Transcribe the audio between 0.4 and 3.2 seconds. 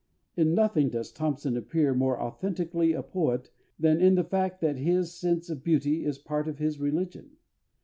nothing does THOMPSON appear more authentically a